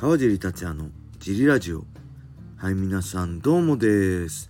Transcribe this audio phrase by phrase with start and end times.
[0.00, 1.82] 川尻達也のジリラジオ。
[2.56, 4.48] はい皆さんどうもです、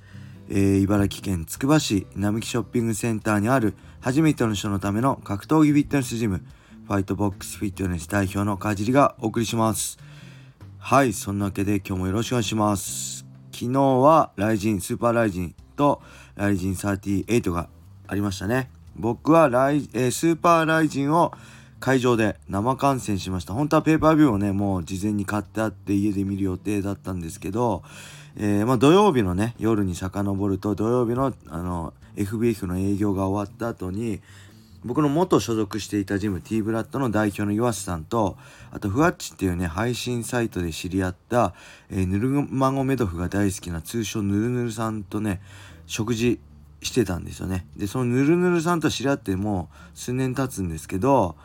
[0.51, 6.43] えー茨城県つくば市並木ショッピングセンターにある初めての人のための格闘技フィットネスジム
[6.87, 9.97] ファイトボックスフィットネス代表の川尻がお送りします。
[10.77, 13.25] はいそんなわけで今日もよろしくお願いします。
[13.51, 16.03] 昨日はライジンスーパーライジンと
[16.35, 17.71] ライジン38が
[18.07, 18.71] ありましたね。
[18.97, 21.33] 僕はライ、えースーパーライジンを
[21.81, 23.55] 会場で生観戦しました。
[23.55, 27.83] 本当はペーパービューをねもう事前に買ってあって家で見る予定だったんですけど、
[28.37, 34.21] えーまあ、土曜日のね夜に遡ると土曜日のあの FBF の営業が終わった後に
[34.85, 38.37] 僕の元所属していたジム T ブラッドの代表の岩瀬さんと
[38.73, 41.55] あとふわっちっていうね配信サイトで知り合った、
[41.91, 45.41] えーヌルマゴメドフが大好きな通称ヌルヌルさんとね
[45.87, 46.41] 食事
[46.83, 47.67] してたんですよね。
[47.77, 51.37] でそのヌルヌルさんと知り合ってもう数年経つんですけど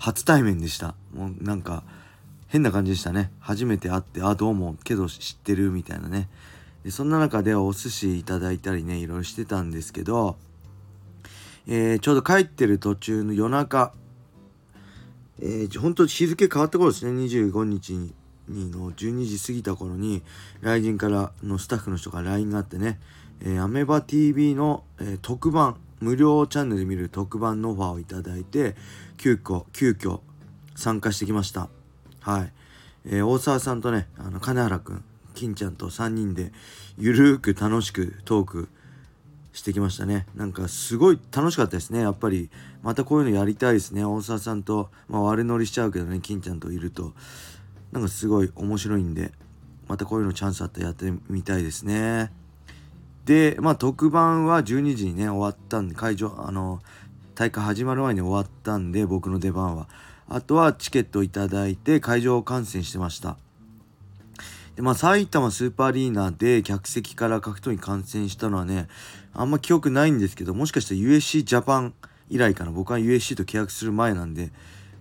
[0.00, 0.94] 初対面でした。
[1.14, 1.84] もうなんか
[2.48, 3.30] 変な感じでしたね。
[3.38, 6.28] 初めて会ってあどうもけど知ってるみたいなね。
[6.82, 10.36] でそんな中でお寿司いただいたりねいろいろしてたんですけど
[11.66, 13.92] えーちょうど帰ってる途中の夜中、
[15.40, 17.12] えー、本当日付変わった頃ですね。
[17.12, 18.14] 25日に
[18.48, 20.22] の12時過ぎた頃に
[20.62, 22.98] 来人からのスタッフの人から LINE があってね、
[23.42, 28.74] えーアメバ TV の、えー特番無料チャンネルで見る特番のオファーをいただいて
[29.16, 30.20] 急遽急遽
[30.74, 31.68] 参加してきました。
[32.20, 32.52] はい、
[33.06, 36.52] えー大沢さんとねあの金原くん金ちゃんと3人で
[36.98, 38.68] ゆるーく楽しくトーク
[39.52, 40.26] してきましたね。
[40.34, 42.00] なんかすごい楽しかったですね。
[42.00, 42.50] やっぱり
[42.82, 44.04] またこういうのやりたいですね。
[44.04, 47.12] 大沢さんと、まあ、悪乗りしちゃうけどね金ちゃんといると。
[47.92, 49.32] なんかすごい面白いんで
[49.88, 52.32] またこういうのチャンスあったらやってみたいですね。
[53.24, 56.80] でまあ特番は12時にね終わったんで会場あの
[57.34, 59.88] 大会始まる前に終わったんで僕の出番は。
[60.32, 63.36] あとはチケットをいただいて会場観戦してました。
[64.76, 68.86] でまあ埼玉スーパーアリーナで客席から格闘技観戦したのはね
[69.34, 71.94] あんま記憶ないんですけどもしかしたら USC ジャパン
[72.28, 72.70] 以来かな。
[72.70, 74.50] 僕は USC と契約する前なんで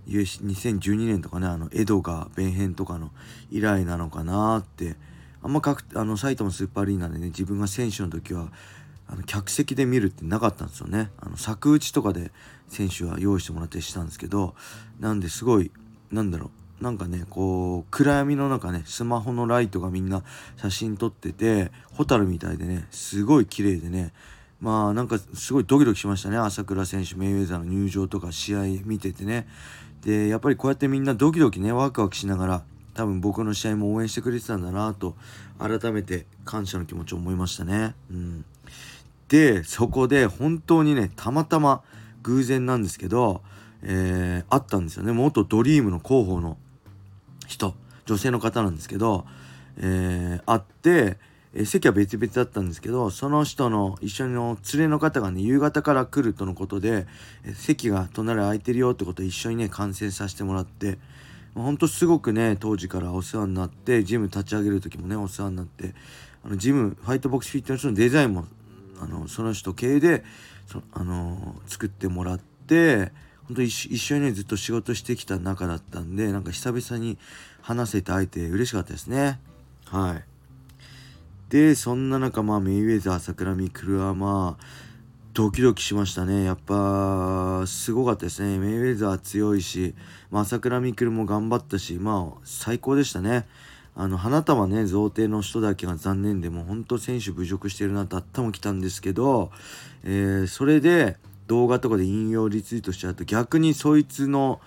[0.08, 3.12] USC2012 年とかねあのエドガー弁編とかの
[3.52, 4.96] 以来なのかなって
[5.42, 8.52] あんま格あの埼玉スーパーアリーナでね自分が選手の時は
[9.08, 11.10] あの客席で見るってなかったんですよね。
[11.20, 12.32] あの柵打ちとかで
[12.68, 14.56] 選手は用意してもらったりしたんですけど
[15.00, 15.72] なんですごい
[16.12, 20.24] なんだろうなんかねこう暗闇の中ねスマホのライトがみんな
[20.58, 24.14] 写真撮っててホタルみたいでねすごい綺麗でね
[24.62, 26.38] まあなんかすごいドキドキしましたね。
[26.38, 29.48] 朝倉選手メイウェザーの入場とか試合見ててね。
[30.02, 32.64] でやっぱりこうやってみんなドキドキねワクワクしながら
[33.00, 35.16] 多分僕の試合も応援してくれてたんだなと
[35.58, 37.96] 改めて感謝の気持ちを思いましたね。
[38.12, 38.46] うん、
[39.30, 41.82] でそこで本当にねたまたま
[42.24, 43.42] 偶然なんですけど、
[43.84, 46.58] えー、会ったんですよね元ドリームの広報の
[47.48, 47.74] 人
[48.06, 49.26] 女性の方なんですけど、
[49.78, 51.18] えー、会って、
[51.54, 57.08] えー席は別々だったんですけどその人の一緒の連れの方がね夕方から来るとのことで、
[57.46, 60.98] えー席が隣空いてるよってことを一緒にね観戦させてもらって。
[61.56, 65.94] ほんとすごくね当時からお世話になってジム立ち上げる時もねお世話になって
[66.46, 68.46] あのジムファイトボックスフィットネスのデザインも
[69.02, 70.24] あのその人系で
[70.68, 73.12] そあの作ってもらって
[73.48, 77.18] 本当一緒一緒にねずっと仕事してきた仲だったんでなんか久々に
[77.62, 79.40] 話せて会えて嬉しかったですね。
[79.86, 80.24] はい。
[81.50, 84.64] でそんな中まあメイウェザー桜見クルはまあ
[85.32, 86.44] ドキドキしましたね。
[86.44, 88.58] やっぱすごかったですね。
[88.58, 89.94] メイウェザー強いし、
[90.32, 93.48] まあ、朝倉未来も頑張ったしまあ最高でしたね。
[93.96, 99.52] あの花束ね贈呈の人だけが残念でもう本当選手侮辱してるなと頭きたんですけど、
[100.04, 101.18] えーそれで
[101.48, 104.60] 動画とかで引用リツイートしちゃうと逆にそいつの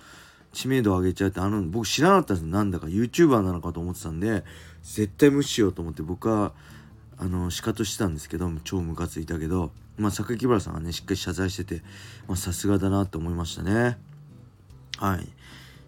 [0.53, 4.44] 知名度を上げちゃうってあの僕知らなかったんですなんだか YouTuber なのかと思ってたんで
[4.83, 6.53] 絶対無視しようと思って僕は
[7.19, 9.73] あのシカトしてたんですけど超ムカついたけど。
[10.02, 11.82] まあ榊原さんがねしっかり謝罪してて
[12.28, 13.99] まあさすがだなと思いましたね。
[14.99, 15.28] はい。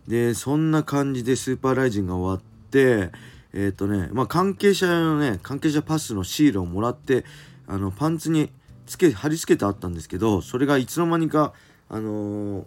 [0.08, 3.11] でそんな感じでスーパーライジンが終わって
[3.52, 7.25] えっ、とねまあ関係者のね関係者パスのシールをもらって
[7.66, 8.50] あのパンツに
[8.87, 11.52] つけ貼り付けてあったんですけどそれがいつの間にか
[11.88, 12.64] あのー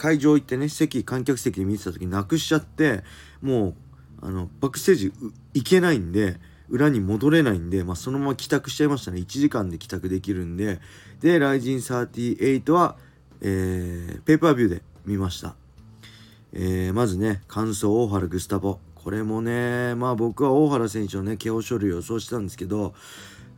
[0.00, 3.04] 会場行ってね席観客席で見てた時なくしちゃって
[3.42, 3.74] もう
[4.22, 5.12] あのバックステージ
[5.52, 6.40] 行けないんで
[6.70, 9.18] 裏に戻れないんで、まあ、そのまま帰宅しちゃいましたね。
[9.20, 10.80] 1時間で帰宅できるんで。
[11.20, 12.96] で「ライジン38は」
[13.42, 15.54] えーペーパービューで見ました、
[16.52, 18.78] えーまずね感想大原グスタボ。
[18.94, 22.94] これもねまあ僕は大原選手のね KO 処理を予想してたんですけど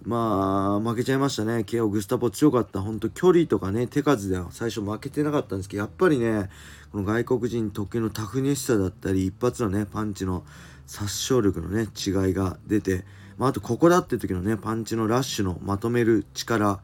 [0.04, 1.58] まあ負けちゃいましたね。
[1.58, 2.80] KO グスタボ強かった。
[2.80, 6.48] 本当距離とかね手数では最初負けてなかったんですけどやっぱりね
[6.92, 10.44] この外国人特有のタフネスさだったり一発のねパンチの
[10.86, 13.04] 殺傷力のね違いが出て、
[13.38, 16.80] まあ、あとここだって時のねパンチのラッシュのまとめる力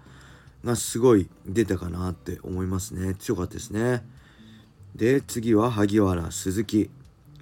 [0.64, 3.14] がすごい出たかなって思いますね。
[3.14, 4.04] 強かったですね。
[4.94, 6.90] で次は萩原鈴木。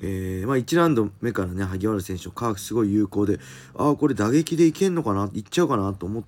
[0.03, 3.39] えー、まあ、1ラウンド目からね萩原選手のカーフすごい有効で
[3.75, 6.25] ああこれ打撃でいけんのかないっちゃうかなと思っ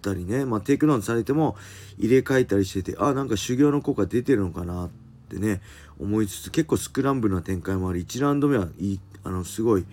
[0.00, 1.56] たりね、まあ、テイクダウンされても
[1.98, 4.90] 入れ替えたりしててあなんか修行の効果出てるのかなっ
[5.28, 5.60] てね
[5.98, 9.86] 思いつつ結構スクランブルな展開もあり1ラウンド目はいいあのすごい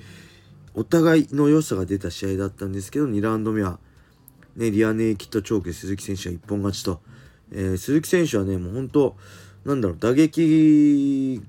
[0.73, 3.79] お互いの良さが出た試合だったんですけど2ラウンド目は、
[4.55, 7.01] ね、リアネイキッドチョーク鈴木選手は一本勝ちと、
[7.51, 9.15] えー、鈴木選手はねもう本当
[9.65, 11.41] なんだろう打撃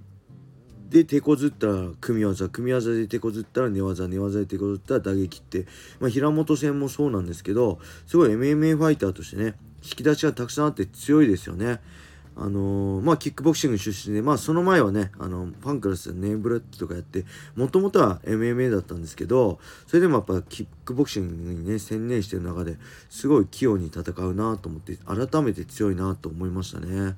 [0.88, 5.66] で手こずったら組み技組み技で手こずったら寝技寝技で手こずったら打撃って、
[5.98, 11.80] まあ、平本戦もそうなんですけどすごい MMA ファイターとしてね引き出しがたくさんあって強いですよね。
[12.38, 17.24] あのー、まあキックボクシング出身でまあその前はねあのパンクラスネームブレッドとかやって
[17.54, 22.76] もともとは MMA だったんですけどそれでもやっぱキックボクシングにね専念してる中で
[23.08, 27.16] すごい器用に戦うなと思って改めて強いなと思いましたね。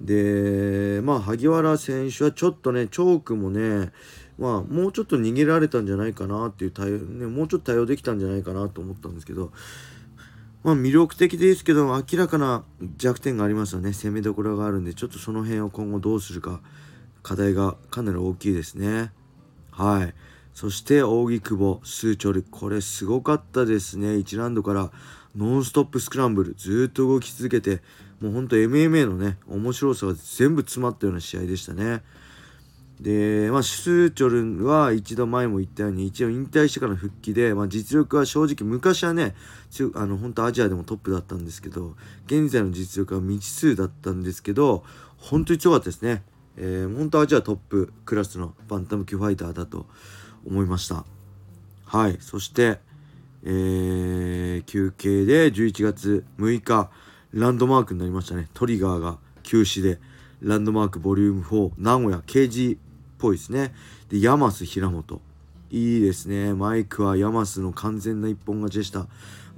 [0.00, 3.90] でまあ萩原選手はちょっとねチョークもね
[4.38, 9.50] まあもうちょっと逃げられたんじゃないかなっていう対応、ね、もうちょっと対応できたんじゃないかなと思ったんですけど
[10.66, 12.64] まあ魅力的ですけど明らかな
[12.96, 13.92] 弱点がありますよね。
[13.92, 16.60] 攻めどころがあるんでちょっとその辺を今後どうするか。
[17.22, 19.12] 課題がかなり大きいですね。
[19.70, 20.14] はい。
[20.54, 24.08] そして扇久保数長これすごかったですね。
[24.14, 24.90] 1ラウンドから
[25.36, 26.54] ノンストップスクランブル。
[26.54, 27.80] ずっと動き続けて
[28.20, 32.02] もうほんと MMA のね面白さが全部詰まったような試合でしたね。
[33.00, 39.34] でまあシューチョルンは一度前も言ったように一応引退してからの復帰で、まあ、実力は正直昔はね
[39.94, 41.94] あの本当アジアでもトップだったんですけど
[42.26, 44.82] 現在の実力は未知数だったんですけど
[45.18, 46.22] 本当に強かったですね、
[46.56, 49.86] えー、本当アジアトップクラスのバンタム級ファイターだと
[50.46, 51.04] 思いました。
[51.84, 52.18] はい。
[52.20, 52.78] そして
[53.48, 56.90] えー、休憩で11月6日
[57.32, 58.48] ランドマークになりましたね。
[58.54, 60.00] トリガーが休止で。
[60.40, 62.78] ランドマークボリューム4名古屋 ケージ っ
[63.18, 63.74] ぽいですね。
[64.08, 65.20] でヤマス平本。
[65.70, 66.54] いいですね。
[66.54, 69.06] マイクはヤマスの完全な一本勝ちでした。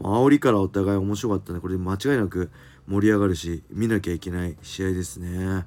[0.00, 1.60] 煽りからお互い面白かったね。
[1.60, 2.50] これで間違いなく
[2.86, 5.66] 盛り上がるし見なきゃいけない試合ですね。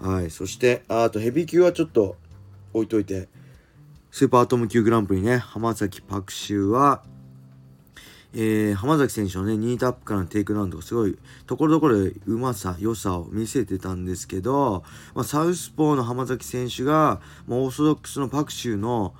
[0.00, 0.30] はい。
[0.30, 2.16] そしてあとヘビー級はちょっと
[2.72, 3.28] 置いといて
[4.10, 5.36] スーパーアトム級グランプリね。
[5.36, 7.02] 浜崎パク・シウは
[8.32, 14.84] えー、浜崎選手のね、ニータップからのテイクダウンとかすごい、ところどころでうまさ、良さを見せてたんですけど、
[15.14, 19.14] まあ、サウスポーの浜崎選手が、まあ、オーソドックスのパクシューの、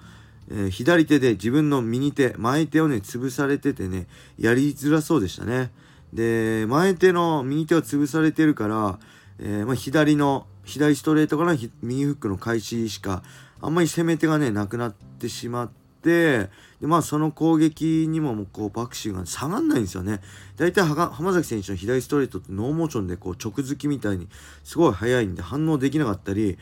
[0.50, 4.06] えー、左手で自分の右手、前手をね、潰されててね、
[4.38, 5.72] やりづらそうでしたね。
[6.12, 9.00] で、前手の右手を潰されてるから、
[9.40, 13.24] えー、まあ、左の、左ストレートから右フックの開始しか、
[13.60, 16.48] あんまり攻め手がね、なくなってしまって、で
[16.80, 20.20] まあその攻撃にもこうバクシーが下がんないんですよね
[20.56, 24.28] 大体浜崎選手の左ストレートってノーモーションでこう直づきみたいに
[24.64, 26.58] すごい速いんで反応できなかったり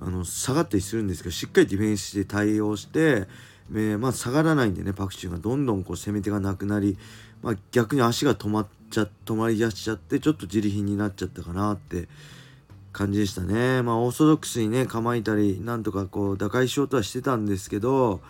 [0.00, 3.26] あの下がったりするんですけどしっかりディフェンスで対応して、
[3.72, 6.98] えー、まあ、下がらないんでねパクチーがどんどんこう攻め手がなくなり、
[7.42, 12.08] まあ、逆に足が止まっちゃ止まりだしちゃってちょっと自利品になっちゃったかなって
[12.92, 13.82] 感じでしたね。
[13.82, 18.20] まあオーソドックスにね構えたりなんとかこう打開しようとはしてたんですけど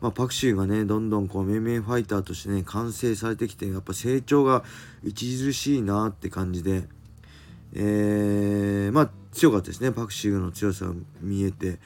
[0.00, 4.64] まあ、パクシーがねどんどんこう命名ファイターとしてね完成されてきてやっぱ成長が
[5.06, 6.84] 著しいなって感じで、
[7.74, 9.92] えー、まあ強かったですね。
[9.92, 11.78] パクシーの強さが見えて、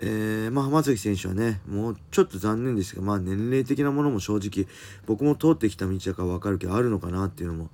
[0.00, 4.66] えー、まあ、浜崎選手はねもうちょっと残念ですが、まあ、年齢的なものも正直
[5.06, 7.70] 僕も通ってきた道だから分かるけどあるのかなっていうのも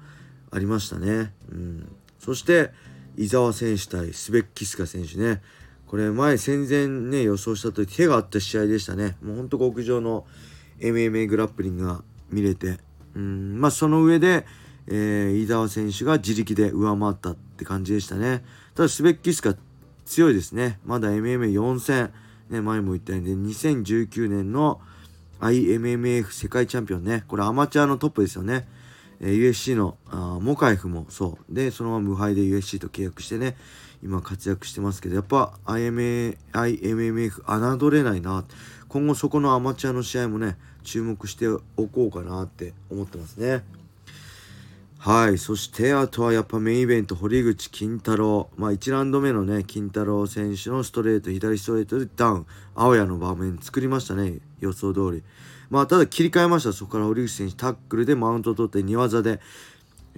[0.50, 1.32] ありましたね。
[1.50, 2.70] うん、そして
[3.16, 5.40] 伊沢選手対スベッキスカ選手ね。
[5.87, 9.16] これ前戦前ね予想したと手があった試合でしたね。
[9.23, 10.26] もうほんと極上の
[10.81, 12.78] MMA グラップリングが見れて。
[13.14, 14.45] うんまあその上で、
[14.88, 18.45] えー、飯沢選手が自力で上回ったって感じでしたね。
[18.75, 19.57] ただスベッキスカ
[20.05, 20.78] 強いですね。
[20.85, 22.12] まだ MMA4 戦
[22.50, 24.81] ね前も言ったように2019年の
[25.40, 27.25] IMMF 世界チャンピオンね。
[27.28, 28.66] これアマチュアのトップですよね。
[29.21, 31.55] えー、USC のあモカイフもそう。
[31.55, 33.57] でそのまま無敗で USC と契約してね。
[34.06, 36.38] 今活躍してますけどやっぱ imaimf
[37.78, 38.44] 侮れないな。
[38.88, 43.64] 今後そこのアマチュアの試合もね注目しておこうかなって思ってますね。
[44.98, 48.48] はいそしてあとはやっぱメインイベント堀口金太郎。
[48.56, 52.46] まあ1ラウンド目のね金太郎選手のストレート左ストレートでダウン。
[52.76, 55.25] 青谷の場面作りましたね予想通り。
[55.68, 56.72] まあただ切り替えました。
[56.72, 59.40] そこから堀口選手タックルでマウント取って2技で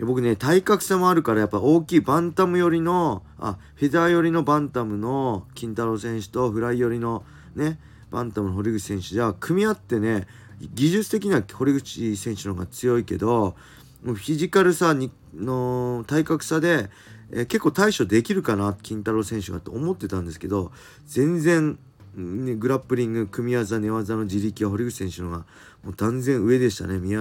[0.05, 7.25] 僕ね体格差もあるからやっぱ大きいバンタム寄りのあフェザー寄りのバンタムの金太郎選手とフライ寄りの
[7.57, 7.79] ね
[8.11, 9.09] バンタムの堀口選手。
[9.09, 10.27] じゃ組み合ってね
[10.61, 13.57] 技術的には堀口選手の方が強いけど
[14.05, 16.89] もうフィジカルさにの体格差で、
[17.31, 20.73] えー、結構対処できるかな金太郎選手がと思ってたんですけど
[21.07, 21.79] 全然、
[22.15, 25.39] ね、グラップリング組み技寝技の自力は堀口選手のが
[25.85, 26.99] もう断然上でしたね。
[26.99, 27.17] 見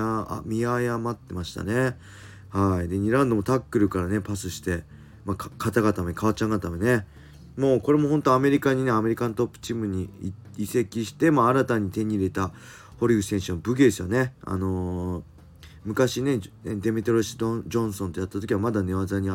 [0.45, 1.97] 見誤ってましたね。
[2.49, 2.87] はい。
[2.87, 4.83] で2ラウンドもタックルからねパスして、
[5.25, 7.05] まあ、肩固め川ちゃん固めね。
[7.57, 10.09] もうこれも本当アメリカにねアメリカントップチームに
[10.57, 12.51] 移籍して、まあ、新たに手に入れた
[12.99, 14.33] 堀口選手の武芸ですよね。
[14.45, 15.23] あのー、
[15.85, 19.29] 昔ねデメトロシド・ジョンソンとやった時はまだ寝技に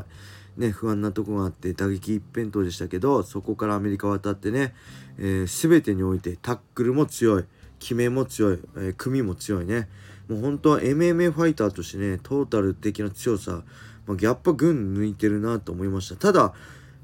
[0.57, 4.75] ね、不安なとこがあって打撃一辺倒でしたけどそこからアメリカ渡ってね、
[5.19, 7.45] えー、全てにおいてタックルも強い
[7.79, 9.89] 決めも強い、えー、組も強いね。
[10.33, 13.63] もう本当は MMA ファイターとしてねトータル的な強さ、
[14.07, 16.17] まあ、ギャップ群抜いてるなと思いました。
[16.17, 16.55] ただ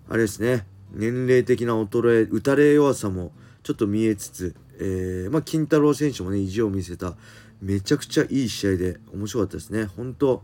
[0.08, 3.32] あれですね年齢的な衰え打たれ弱さも
[3.62, 7.14] ちょっと見えつつ、えー、まあ、金太郎選手もね意地を見せた
[7.61, 9.85] めちゃくちゃいい試合で面白かったですね。
[9.85, 10.42] 本当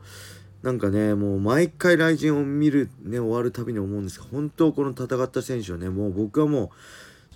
[0.62, 6.72] なんかねもう毎回雷神を見るね終わるたびに思うんですが本当この戦った選手はねもう僕はも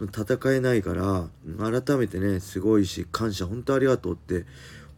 [0.01, 1.29] う戦えないから
[1.59, 4.47] 改めてねすごいし感謝本当ありがとうって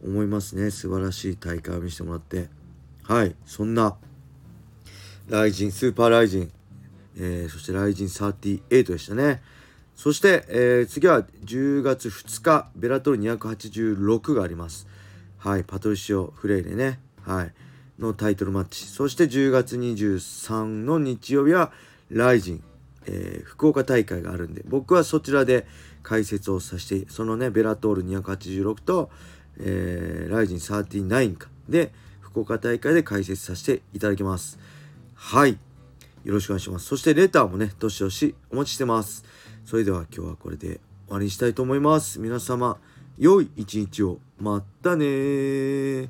[0.03, 0.71] 思いますね。
[0.71, 2.49] 素晴らしい大会を見せてもらって。
[3.03, 3.35] はい。
[3.45, 3.95] そんな
[5.29, 6.51] 雷神スーパー雷神、
[7.17, 9.41] えー、そして雷神38でしたね。
[9.95, 14.87] そして、えー、次は10月2日ベラトル286があります。
[15.37, 15.63] はい。
[15.63, 16.99] パトリシオ・フレイレね。
[17.21, 17.53] はい。
[17.99, 18.85] のタイトルマッチ。
[18.85, 21.71] そして10月23の日曜日は
[22.09, 22.63] ライジン、
[23.05, 25.65] えー、福岡大会があるんで僕はそちらで
[26.03, 29.09] 解説をさせてそのねベラトール286と、
[29.59, 31.49] えー、ライジン39か。
[31.69, 34.57] で福岡大会で解説させていただきます。
[35.15, 35.57] はい。
[36.23, 36.85] よろしくお願いします。
[36.85, 39.25] そしてレターもねどしどしお待ちしてます。
[39.65, 42.19] それでは今日はこれで終わりにしたいと思います。
[42.19, 42.77] 皆様
[43.17, 44.19] 良い一日を。
[44.39, 46.09] またね